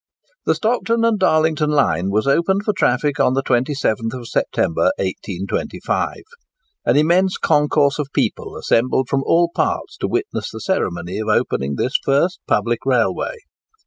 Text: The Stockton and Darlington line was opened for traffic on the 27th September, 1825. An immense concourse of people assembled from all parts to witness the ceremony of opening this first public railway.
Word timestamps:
The 0.47 0.55
Stockton 0.55 1.05
and 1.05 1.19
Darlington 1.19 1.69
line 1.69 2.09
was 2.09 2.25
opened 2.25 2.63
for 2.63 2.73
traffic 2.73 3.19
on 3.19 3.35
the 3.35 3.43
27th 3.43 4.25
September, 4.25 4.89
1825. 4.97 6.15
An 6.85 6.97
immense 6.97 7.37
concourse 7.37 7.99
of 7.99 8.07
people 8.11 8.57
assembled 8.57 9.09
from 9.09 9.21
all 9.23 9.51
parts 9.53 9.97
to 9.97 10.07
witness 10.07 10.49
the 10.49 10.59
ceremony 10.59 11.19
of 11.19 11.27
opening 11.27 11.75
this 11.75 11.93
first 12.03 12.39
public 12.47 12.79
railway. 12.83 13.35